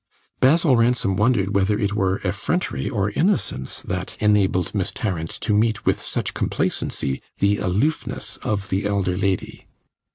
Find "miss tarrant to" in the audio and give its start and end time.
4.73-5.53